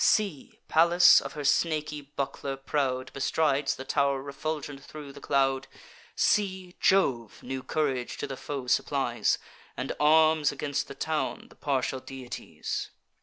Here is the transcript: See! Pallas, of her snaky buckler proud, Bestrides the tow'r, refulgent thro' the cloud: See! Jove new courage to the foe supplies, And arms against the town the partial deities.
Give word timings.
See! 0.03 0.57
Pallas, 0.67 1.21
of 1.21 1.33
her 1.33 1.43
snaky 1.43 2.01
buckler 2.01 2.57
proud, 2.57 3.13
Bestrides 3.13 3.75
the 3.75 3.85
tow'r, 3.85 4.19
refulgent 4.23 4.83
thro' 4.83 5.11
the 5.11 5.21
cloud: 5.21 5.67
See! 6.15 6.75
Jove 6.79 7.43
new 7.43 7.61
courage 7.61 8.17
to 8.17 8.25
the 8.25 8.35
foe 8.35 8.65
supplies, 8.65 9.37
And 9.77 9.91
arms 9.99 10.51
against 10.51 10.87
the 10.87 10.95
town 10.95 11.49
the 11.49 11.55
partial 11.55 11.99
deities. 11.99 12.89